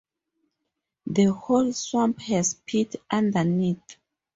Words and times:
The 1.05 1.25
whole 1.25 1.71
swamp 1.73 2.21
has 2.21 2.55
peat 2.55 2.95
underneath. 3.11 3.97